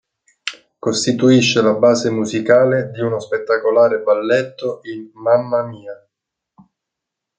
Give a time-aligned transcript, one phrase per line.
[0.79, 6.07] Costituisce la base musicale di uno spettacolare balletto in "Mamma Mia!